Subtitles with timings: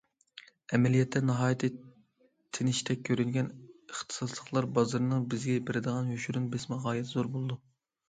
[0.77, 1.69] ئەمەلىيەتتە ناھايىتى
[2.59, 7.65] تىنچتەك كۆرۈنگەن ئىختىساسلىقلار بازىرىنىڭ بىزگە بېرىدىغان يوشۇرۇن بېسىمى غايەت زور بولىدۇ.